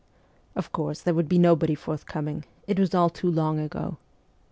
"Of 0.55 0.71
course 0.71 1.01
there 1.01 1.13
would 1.13 1.29
be 1.29 1.37
nobody 1.37 1.75
forthcoming 1.75 2.45
it 2.65 2.79
Was 2.79 2.95
all 2.95 3.11
too 3.11 3.29
long 3.29 3.59
ago. 3.59 3.99